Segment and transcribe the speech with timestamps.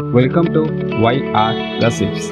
[0.00, 0.60] Welcome to
[1.02, 2.28] Y R gossips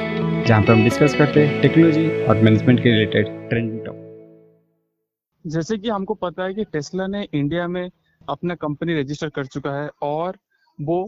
[0.47, 5.89] जहाँ पर हम डिस्कस करते हैं टेक्नोलॉजी और मैनेजमेंट के रिलेटेड ट्रेंडिंग टॉपिक जैसे कि
[5.89, 7.91] हमको पता है कि टेस्ला ने इंडिया में
[8.29, 10.37] अपना कंपनी रजिस्टर कर चुका है और
[10.79, 10.99] वो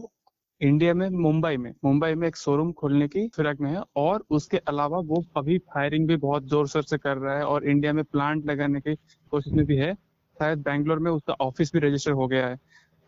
[0.61, 4.57] इंडिया में मुंबई में मुंबई में एक शोरूम खोलने की फिराक में है और उसके
[4.67, 8.03] अलावा वो अभी फायरिंग भी बहुत ज़ोर शोर से कर रहा है और इंडिया में
[8.03, 9.93] प्लांट लगाने की कोशिश में भी है।
[10.37, 12.55] शायद बैंगलोर में उसका ऑफ़िस भी रजिस्टर हो गया है।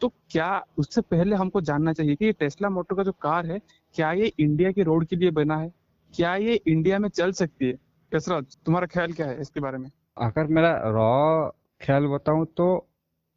[0.01, 3.59] तो क्या उससे पहले हमको जानना चाहिए कि टेस्ला मोटर का जो कार है,
[3.95, 5.71] क्या ये इंडिया के रोड के लिए बना है?
[6.13, 7.77] क्या ये इंडिया में चल सकती है?
[8.11, 9.89] कसरत तुम्हारा ख्याल क्या है इसके बारे में?
[10.17, 11.49] अगर मेरा रॉ
[11.81, 12.65] ख्याल बताऊँ तो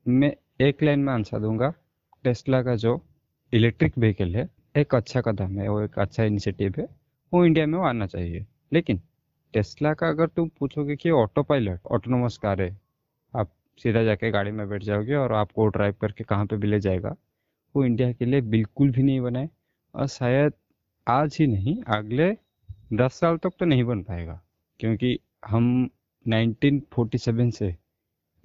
[0.06, 1.72] मैं एक लाइन में आंसर दूँगा।
[2.24, 3.00] टेस्ला का जो
[3.52, 6.86] इलेक्ट्रिक व्हीकल है, एक अच्छा कदम है, वो एक अच्छा इनिशिएटिव है,
[7.32, 9.00] वो इंडिया में वो आना चाहिए। लेकिन
[9.54, 12.76] टेस्ला का अगर तुम पूछोगे कि ऑटो पायलट ऑटोनोमस कार है
[13.76, 17.16] सीधा जाके गाड़ी में बैठ जाओगे और आपको ड्राइव करके कहाँ पे भी ले जाएगा।
[17.76, 19.50] वो इंडिया के लिए बिल्कुल भी नहीं बनाए
[19.94, 20.52] और शायद
[21.08, 22.36] आज ही नहीं, अगले
[22.92, 24.42] दस साल तक तो नहीं बन पाएगा।
[24.80, 25.90] क्योंकि हम
[26.28, 27.76] 1947 से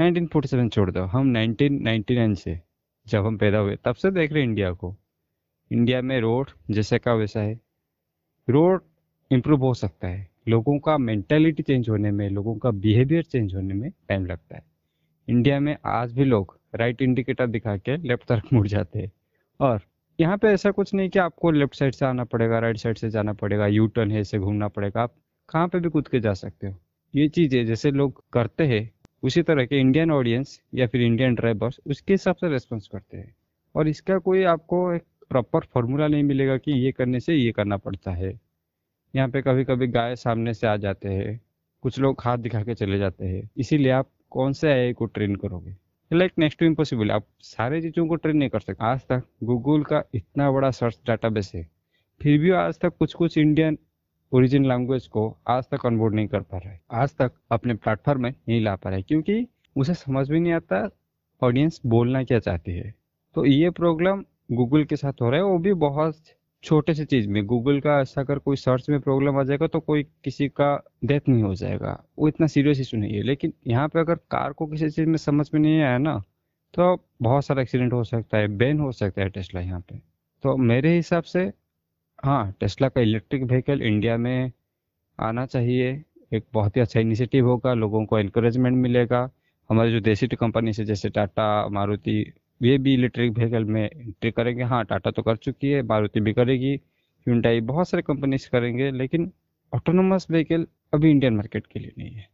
[0.01, 2.61] 1947 छोड़ दो, हम 1999 से
[3.07, 4.95] जब हम पैदा हुए, तब से देख रहे इंडिया को।
[5.71, 7.59] इंडिया में रोड जैसे का वैसा है।
[8.49, 8.81] रोड
[9.31, 13.73] इम्प्रूव हो सकता है। लोगों का मेंटेलिटी चेंज होने में, लोगों का बिहेवियर चेंज होने
[13.73, 14.78] में टाइम लगता है।
[15.29, 19.11] इंडिया में आज भी लोग राइट इंडिकेटर दिखा के लेफ़्ट तरफ़ मुड़ जाते हैं।
[19.59, 19.81] और
[20.19, 23.09] यहाँ पे ऐसा कुछ नहीं कि आपको लेफ़्ट साइड से आना पड़ेगा राइट साइड से
[23.09, 25.13] जाना पड़ेगा यू टर्न है ऐसे घूमना पड़ेगा। आप
[25.49, 26.75] कहाँ पे भी कूद के जा सकते हो।
[27.13, 28.91] ये चीज़ें जैसे लोग करते हैं,
[29.23, 33.33] उसी तरह के इंडियन ऑडियंस या फिर इंडियन ड्राइवर्स उसके हिसाब से रेस्पॉन्स करते हैं।
[33.75, 37.77] और इसका कोई आपको एक प्रॉपर फॉर्मूला नहीं मिलेगा कि ये करने से ये करना
[37.77, 38.39] पड़ता है।
[39.13, 41.39] यहाँ पे कभी कभी गाय सामने से आ जाते हैं,
[41.83, 45.35] कुछ लोग हाथ दिखा के चले जाते हैं। इसीलिए आप कौन से आई को ट्रेन
[45.35, 45.75] करोगे?
[46.11, 49.83] लाइक नेक्स्ट टू इम्पॉसिबल आप सारे चीज़ों को ट्रेन नहीं कर सकते। आज तक गूगल
[49.83, 51.67] का इतना बड़ा सर्च डाटाबेस है।
[52.21, 53.77] फिर भी आज तक कुछ कुछ इंडियन
[54.31, 58.23] ओरिजिन लैंग्वेज को आज तक कन्वर्ट नहीं कर पा रहा है। आज तक अपने प्लेटफॉर्म
[58.23, 60.89] में नहीं ला पा रहा है, क्योंकि उसे समझ भी नहीं आता
[61.41, 62.93] ऑडियंस बोलना क्या चाहती है।
[63.35, 66.15] तो ये प्रॉब्लम गूगल के साथ हो रहा है, वो भी बहुत
[66.63, 69.79] छोटे से चीज़ में गूगल का ऐसा अगर कोई सर्च में प्रॉब्लम आ जाएगा तो
[69.79, 70.75] कोई किसी का
[71.05, 74.53] डेथ नहीं हो जाएगा। वो इतना सीरियस इशू नहीं है, लेकिन यहाँ पे अगर कार
[74.53, 76.17] को किसी चीज़ में समझ में नहीं आया ना
[76.73, 79.95] तो बहुत सारा एक्सीडेंट हो सकता है बैन हो सकता है टेस्ला यहाँ पे।
[80.43, 81.41] तो मेरे हिसाब से
[82.23, 84.51] हाँ टेस्ला का इलेक्ट्रिक व्हीकल इंडिया में
[85.19, 85.91] आना चाहिए।
[86.31, 89.29] एक बहुत ही अच्छा इनिशिएटिव होगा, लोगों को इनक्रेजमेंट मिलेगा।
[89.69, 94.63] हमारे जो देसी कंपनी से, जैसे टाटा मारुति ये भी इलेक्ट्रिक व्हीकल में एंट्री करेंगे।
[94.63, 96.75] हाँ टाटा तो कर चुकी है, मारुति भी करेगी,
[97.27, 99.31] hyundai बहुत सारे कंपनीज़ करेंगे, लेकिन
[99.73, 102.27] ऑटोनोमस व्हीकल अभी इंडियन मार्केट के लिए नहीं है।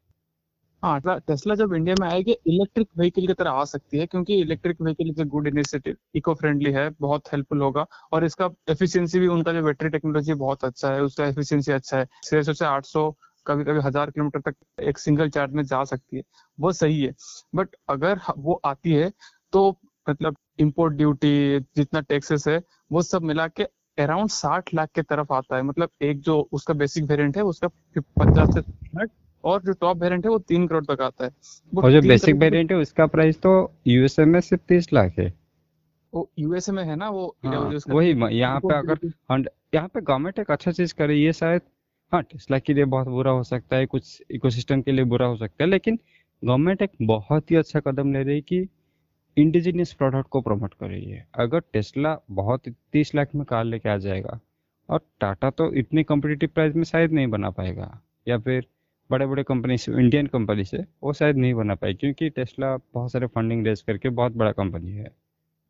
[0.84, 4.82] हाँ टेस्ला जब इंडिया में आएगी इलेक्ट्रिक व्हीकल की तरह आ सकती है, क्योंकि electric
[4.82, 9.28] vehicle is a good initiative eco friendly है, बहुत हेल्पफुल होगा, और इसका एफिशिएंसी भी,
[9.28, 12.86] उनका जो बैटरी टेक्नोलॉजी बहुत अच्छा है, उसका एफिशिएंसी अच्छा है। छह सौ से आठ
[12.86, 13.10] सौ
[13.46, 16.24] कभी कभी हज़ार किलोमीटर तक एक सिंगल चार्ज में जा सकती है,
[16.58, 17.14] वो सही है।
[17.56, 19.12] बट अगर वो आती है
[19.54, 19.72] तो
[20.08, 22.62] मतलब इम्पोर्ट ड्यूटी जितना टैक्सेस है
[22.92, 23.64] वो सब मिला के
[23.98, 27.68] अराउंड साठ लाख के तरफ़ आता है। मतलब एक जो उसका बेसिक वेरिएंट है उसका
[27.98, 29.10] पचास से साठ
[29.44, 31.32] और जो टॉप वेरिएंट है वो तीन करोड़ तक आता है।
[31.74, 33.54] और जो बेसिक वेरिएंट है उसका प्राइस तो
[33.88, 35.32] यूएसए में सिर्फ़ तीस लाख है।
[36.14, 39.00] वो यूएसए में है ना वो हाँ, वही यहाँ पे अगर
[39.76, 41.62] यहाँ पे गवर्नमेंट एक अच्छा चीज़ करे ये शायद
[42.12, 45.36] हाँ टेस्ला के लिए बहुत बुरा हो सकता है कुछ इकोसिस्टम के लिए बुरा हो
[45.38, 46.00] सकता है लेकिन
[46.44, 48.68] गवर्नमेंट एक बहुत ही अच्छा कदम ले रही है कि
[49.38, 53.90] इंडिजिनियस प्रोडक्ट को प्रमोट कर रही है अगर टेस्ला बहुत तीस लाख में कार लेके
[53.90, 54.40] आ जाएगा
[54.90, 58.68] और टाटा तो इतने कम्पिटिटिव प्राइस में शायद नहीं बना पाएगा या फिर
[59.10, 63.12] बड़े बड़े कंपनी से इंडियन कंपनी से वो शायद नहीं बना पाए क्योंकि टेस्ला बहुत
[63.12, 65.12] सारे फंडिंग रेज करके बहुत बड़ा कंपनी है।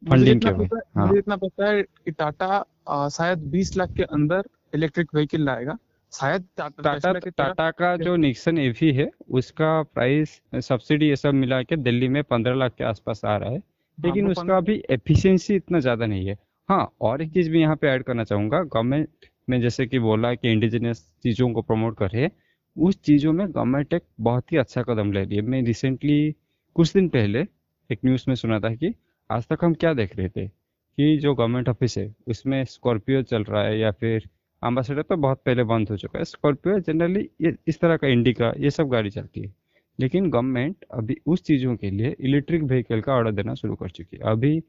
[0.03, 2.65] फंडिंग के मुझे हाँ। इतना पता है कि टाटा
[3.09, 4.43] शायद 20 लाख के अंदर
[4.75, 5.77] इलेक्ट्रिक व्हीकल लाएगा।
[6.15, 11.75] शायद टाटा टाटा का जो निक्सन एवी है उसका प्राइस सब्सिडी ये सब मिला के
[11.77, 15.79] दिल्ली में पंद्रह लाख के आसपास आ रहा है। हाँ, लेकिन उसका अभी एफिशिएंसी इतना
[15.79, 16.37] ज़्यादा नहीं है।
[16.69, 20.33] हाँ और एक चीज़ भी यहाँ पे ऐड करना चाहूँगा। गवर्नमेंट में जैसे कि बोला
[20.35, 22.31] कि इंडिजिनियस चीज़ों को प्रमोट कर रहे हैं
[22.75, 26.35] उस चीज़ों में गवर्नमेंट एक बहुत ही अच्छा कदम ले रही है। मैं रिसेंटली
[26.75, 27.45] कुछ दिन पहले
[27.89, 28.93] एक न्यूज़ में सुना था कि
[29.29, 33.43] आज तक हम क्या देख रहे थे कि जो गवर्नमेंट ऑफ़िस है उसमें स्कॉर्पियो चल
[33.43, 34.27] रहा है या फिर
[34.65, 38.53] एम्बासडर तो बहुत पहले बंद हो चुका है। स्कॉर्पियो जनरली ये इस तरह का इंडिका
[38.59, 39.53] ये सब गाड़ी चलती है।
[39.99, 44.17] लेकिन गवर्नमेंट अभी उस चीज़ों के लिए इलेक्ट्रिक व्हीकल का ऑर्डर देना शुरू कर चुकी
[44.17, 44.59] है। अभी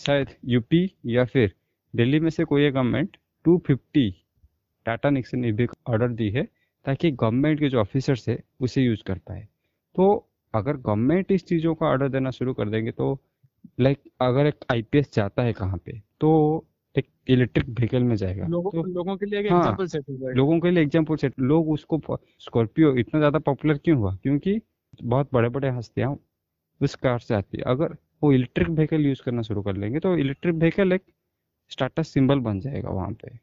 [0.00, 1.52] शायद यूपी या फिर
[1.94, 4.10] दिल्ली में से कोई गवर्नमेंट 250
[4.86, 6.42] टाटा निक्सन ईवी का ऑर्डर दी है
[6.84, 9.46] ताकि गवर्नमेंट के जो ऑफिसर्स है, उसे यूज़ कर पाए।
[9.94, 13.18] तो अगर गवर्नमेंट इस चीज़ों का ऑर्डर देना शुरू कर देंगे तो
[13.80, 16.30] लाइक अगर एक आईपीएस जाता है कहाँ पे तो
[16.96, 20.34] एक इलेक्ट्रिक व्हीकल में जाएगा। लोगों तो लोगों के लिए हाँ एग्जांपल सेट हो जाएगा।
[20.36, 22.00] लोगों के लिए एग्ज़ाम्पल सेट लोग उसको
[22.40, 24.14] स्कॉर्पियो इतना ज़्यादा पॉपुलर क्यों हुआ?
[24.14, 24.60] क्योंकि
[25.02, 26.16] बहुत बड़े बड़े हस्तियाँ
[26.80, 30.16] उस कार से आती है। अगर वो इलेक्ट्रिक व्हीकल यूज़ करना शुरू कर लेंगे तो
[30.16, 31.02] इलेक्ट्रिक व्हीकल एक
[31.70, 33.38] स्टाटस सिंबल बन जाएगा वहाँ पे।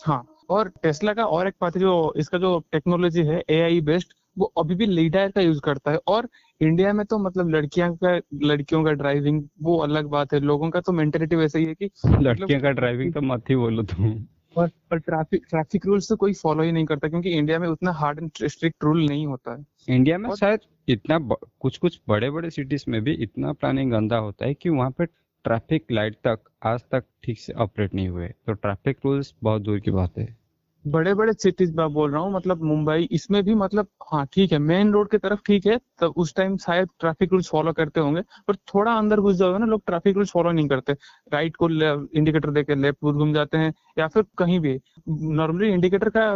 [0.00, 4.12] हाँ और टेस्ला का और एक बात है जो इसका जो टेक्नोलॉजी है एआई बेस्ड
[4.36, 6.28] वो अभी भी लीडायर का यूज़ करता है। और
[6.64, 10.80] इंडिया में तो मतलब लड़कियाँ का लड़कियों का ड्राइविंग वो अलग बात है। लोगों का
[10.80, 14.26] तो मेंटेलिटी वैसे ही है कि मतलब लड़कियों का ड्राइविंग तो मत ही बोलो तुम।
[14.56, 17.92] और, और ट्रैफ़िक ट्रैफ़िक रूल्स तो कोई फॉलो ही नहीं करता क्योंकि इंडिया में उतना
[17.92, 22.00] हार्ड एंड स्ट्रिक्ट रूल नहीं होता है। इंडिया में और शायद इतना ब, कुछ कुछ
[22.08, 25.06] बड़े बड़े सिटीज़ में भी इतना प्लानिंग गंदा होता है कि वहाँ पे
[25.44, 29.80] ट्रैफ़िक लाइट तक आज तक ठीक से ऑपरेट नहीं हुए। तो ट्रैफ़िक रूल्स बहुत दूर
[29.80, 30.43] की बात है।
[30.84, 34.58] बड़े बड़े सिटीज़ में बोल रहा हूँ मतलब मुंबई, इसमें भी मतलब हाँ ठीक है
[34.60, 38.20] मेन रोड की तरफ़ ठीक है तब उस टाइम शायद ट्रैफ़िक रूल्स फॉलो करते होंगे,
[38.48, 40.92] पर थोड़ा अंदर घुस जाओगे ना, लोग ट्रैफ़िक रूल्स फॉलो नहीं करते।
[41.32, 41.68] राइट को
[42.10, 44.78] इंडिकेटर देके लेफ़्ट घूम जाते हैं, या फिर कहीं भी।
[45.08, 46.26] नॉर्मली इंडिकेटर का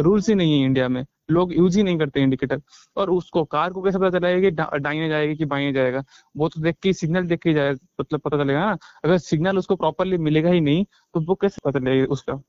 [0.00, 2.60] रूल्स ही नहीं है इंडिया में, लोग यूज़ ही नहीं करते इंडिकेटर
[2.96, 6.04] और उसको कार को कैसे पता चलेगा कि डा- दाहिने जाएगा कि बाएँ जाएगा?
[6.36, 9.76] वो तो देख के सिग्नल देख के जाए मतलब पता चलेगा ना। अगर सिग्नल उसको
[9.76, 10.84] प्रॉपरली मिलेगा ही नहीं
[11.14, 12.40] तो वो कैसे पता चलेगा उसका?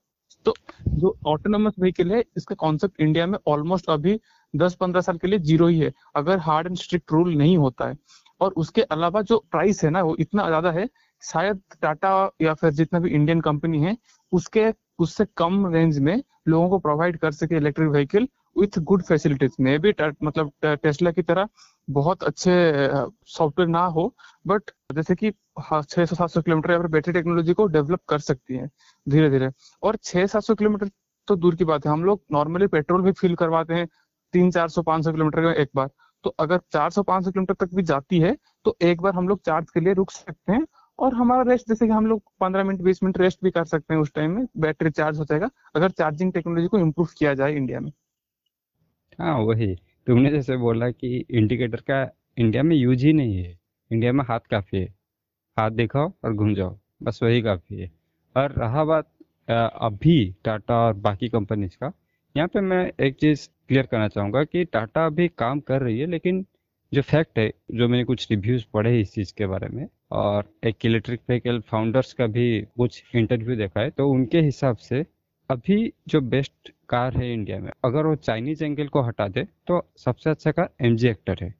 [0.46, 4.20] तो जो ऑटोनोमस व्हीकल है, इसका कॉन्सेप्ट इंडिया में ऑलमोस्ट अभी
[4.54, 7.98] 10-15 साल के लिए ज़ीरो ही है। अगर हार्ड एंड स्ट्रिक्ट रूल नहीं होता है,
[8.42, 10.88] और उसके अलावा जो प्राइस है ना, वो इतना ज़्यादा है,
[11.24, 13.96] शायद टाटा या फिर जितना भी इंडियन कंपनी है,
[14.32, 19.56] उसके, उससे कम रेंज में लोगों को प्रोवाइड कर सके electric vehicle with good facilities
[19.60, 19.94] में भी
[20.24, 21.48] मतलब टेस्ला की तरह
[21.88, 22.52] बहुत अच्छे
[23.28, 24.14] सॉफ्टवेयर ना हो
[24.48, 28.56] बट जैसे कि छह सौ सात सौ किलोमीटर फिर बैटरी टेक्नोलॉजी को डेवलप कर सकती
[28.56, 28.70] है
[29.08, 29.50] धीरे धीरे
[29.84, 30.90] और छह सात सौ किलोमीटर
[31.28, 33.88] तो दूर की बात है। हम लोग नॉर्मली पेट्रोल भी फिल करवाते हैं
[34.34, 35.90] तीन चार सौ पाँच सौ किलोमीटर में एक बार।
[36.24, 38.36] तो अगर चार सौ पाँच सौ किलोमीटर तक भी जाती है
[38.66, 40.66] तो एक बार हम लोग चार्ज के लिए रुक सकते हैं
[41.00, 43.94] और हमारा रेस्ट जैसे कि हम लोग पंद्रह मिनट, बीस मिनट रेस्ट भी कर सकते
[43.94, 47.56] हैं उस टाइम में बैटरी चार्ज हो जाएगा, अगर चार्जिंग टेक्नोलॉजी को इम्प्रूव किया जाए
[47.56, 47.92] इंडिया में।
[49.20, 49.74] हाँ वही।
[50.08, 52.02] तुमने जैसे बोला कि इंडिकेटर का
[52.38, 53.58] इंडिया में यूज़ ही नहीं है।
[53.92, 54.86] इंडिया में हाथ काफ़ी है।
[55.58, 57.90] हाथ दिखाओ और घूम जाओ। बस वही काफ़ी है।
[58.36, 59.08] और रहा बात
[59.50, 61.92] अभी टाटा और बाकी कंपनीज़ का
[62.36, 66.06] यहाँ पे मैं एक चीज़ क्लियर करना चाहूँगा कि टाटा अभी काम कर रही है
[66.08, 66.46] लेकिन
[66.92, 70.54] जो फैक्ट है जो मैंने कुछ रिव्यूज़ पढ़े हैं इस चीज़ के बारे में और
[70.66, 75.06] एक इलेक्ट्रिक व्हीकल फाउंडर्स का भी कुछ इंटरव्यू देखा है तो उनके हिसाब से
[75.50, 75.76] अभी
[76.08, 80.30] जो बेस्ट कार है इंडिया में, अगर वो चाइनीज़ एंगल को हटा दे तो सबसे
[80.30, 81.54] अच्छा कार एम जी एक्टर है।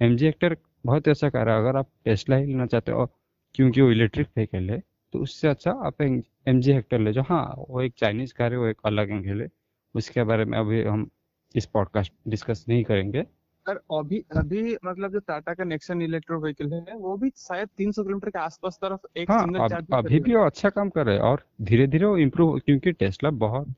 [0.00, 0.56] एम जी एक्टर
[0.86, 3.06] बहुत अच्छा कार है। अगर आप टेस्ला ही लेना चाहते हो,
[3.54, 4.82] क्योंकि वो इलेक्ट्रिक व्हीकल है
[5.14, 8.58] तो उससे अच्छा आप एम जी हेक्टर ले जाओ। हाँ वो एक चाइनीज़ कार है,
[8.58, 9.48] वो एक अलग एंगल है।
[9.94, 11.08] उसके बारे में अभी हम
[11.54, 13.24] इस पॉडकास्ट डिस्कस नहीं करेंगे।
[13.68, 18.02] पर अभी अभी मतलब जो टाटा का नेक्सन इलेक्ट्रो व्हीकल है वो भी शायद 300
[18.02, 21.14] किलोमीटर के आसपास तरफ़ एक हाँ सिंगल चार्ज अभी भी वो अच्छा काम कर रहे
[21.14, 23.74] हैं और धीरे धीरे वो इम्प्रूव क्योंकि टेस्ला बहुत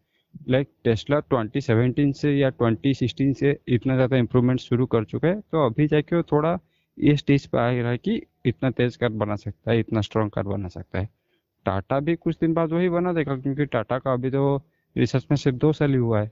[0.48, 5.66] लाइक टेस्ला 2017 से या 2016 से इतना ज़्यादा इम्प्रूवमेंट शुरू कर चुका है तो
[5.66, 6.58] अभी जाके वो थोड़ा
[6.98, 10.32] ये स्टेज पे आ रहा है कि इतना तेज कार बना सकता है इतना स्ट्रॉन्ग
[10.32, 11.08] कार बना सकता है।
[11.66, 14.56] टाटा भी कुछ दिन बाद वही बना देगा क्योंकि टाटा का अभी तो
[14.96, 16.30] रिसर्च में सिर्फ़ दो साल ही हुआ है।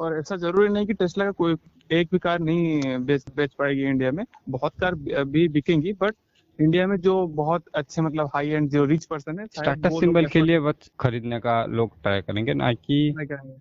[0.00, 1.54] और ऐसा ज़रूरी नहीं कि टेस्ला का कोई
[1.90, 4.94] एक भी कार नहीं बेच बेच पाएगी इंडिया में। बहुत कार
[5.26, 6.14] भी बिकेंगी बट
[6.58, 10.42] इंडिया में जो बहुत अच्छे मतलब हाई एंड जो रिच पर्सन है स्टाटस सिंबल के
[10.42, 13.14] लिए बस खरीदने का लोग ट्राई करेंगे ना कि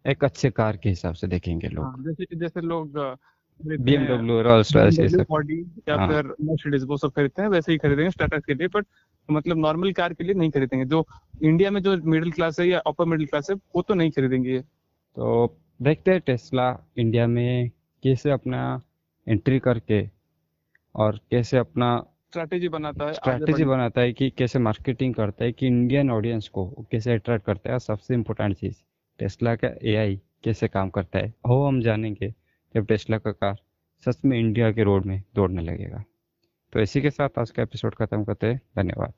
[0.07, 2.97] एक अच्छे कार के हिसाब से देखेंगे लोग। हाँ जैसे जैसे लोग
[3.61, 5.25] बीएमडब्ल्यू रॉल्स रॉयस ये सब।
[5.89, 8.85] या हाँ। फिर मर्सिडीज वो सब खरीदते हैं वैसे ही खरीदेंगे स्टाटस के लिए बट
[9.29, 11.05] मतलब नॉर्मल कार के लिए नहीं खरीदेंगे। जो
[11.43, 14.59] इंडिया में जो मिडिल क्लास है या अपर मिडिल क्लास है वो तो नहीं खरीदेंगे।
[14.59, 15.45] तो
[15.81, 17.69] देखते हैं टेस्ला इंडिया में
[18.03, 18.81] कैसे अपना
[19.27, 20.09] एंट्री करके
[20.95, 25.67] और कैसे अपना स्ट्रैटेजी बनाता है स्ट्रैटेजी बनाता है कि कैसे मार्केटिंग करता है कि
[25.67, 28.75] इंडियन ऑडियंस को कैसे अट्रैक्ट करता है। और सबसे इम्पोर्टेंट चीज़
[29.19, 32.33] टेस्ला का एआई कैसे काम करता है वो हम जानेंगे
[32.75, 33.57] जब टेस्ला का कार
[34.05, 36.03] सच में इंडिया के रोड में दौड़ने लगेगा।
[36.73, 39.13] तो इसी के साथ आज का एपिसोड खत्म करते हैं। धन्यवाद।